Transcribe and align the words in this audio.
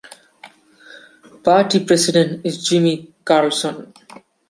Party 1.43 1.85
president 1.85 2.43
is 2.43 2.65
Jimmy 2.67 3.13
Karlsson. 3.23 3.93